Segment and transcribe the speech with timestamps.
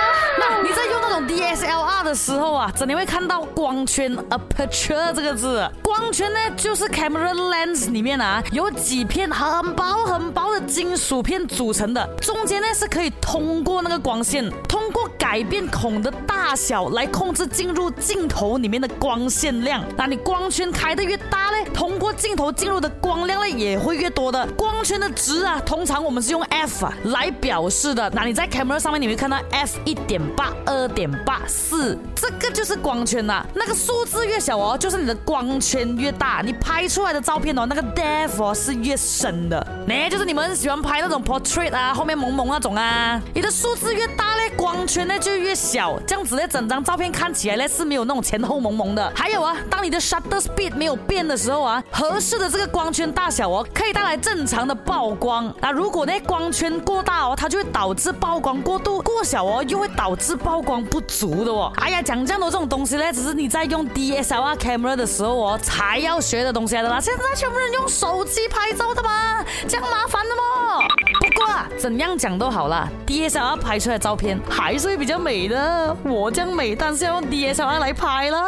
[0.90, 5.70] 用那种 DSLR 的时候啊，真的会看到光圈 aperture 这个字。
[5.82, 12.06] 光圈呢，就是 camera lens 里面啊，有几片很薄很薄的金属片组成的。
[12.22, 19.84] 中间呢是可以通过那个光线，通过改变孔的大小来控制进入镜头里面的光线量。
[19.98, 24.46] 那你光圈开的越大呢，通过镜头进入的光量呢也会越多的。
[24.58, 28.10] 光圈的值啊，通常我们是用 f 啊来表示的。
[28.14, 30.52] 那你在 camera 上面你会看到 f 一点八。
[30.74, 33.46] 二点八四，这个就是光圈呐。
[33.54, 39.66] 那个数字越小哦，就是你的光圈越大，你拍出来的照片哦，那个 depth 哦是越深的。
[39.88, 43.22] 呢，就是你们喜欢拍那种 portrait 啊，后面蒙蒙那种啊。
[43.36, 49.12] 你的数字越大嘞，光圈呢就越小，这样子嘞，整张照片看起来嘞是没有那种前后蒙蒙的。
[49.16, 55.54] 还有啊，当你的 shutter speed 没有变的时候啊，合适的这个光圈大小哦，可以带来正常的曝光。
[55.62, 67.00] 那如果呢光圈过大哦，它就会导致曝光过度；过小哦，又会导致曝光不足的哦，哎呀，讲这么多这种东西呢，只是你在用 DSLR camera 的时候哦，才要学的东西的啦。
[67.02, 70.88] 现在全部人用手机拍照的嘛，这样麻烦的嘛。
[71.22, 75.96] 不过啊，怎样讲都好啦 d s l r 拍出来照片还是会比较美的。
[76.06, 78.44] 我这样美，但是要用 DSLR 来拍啦。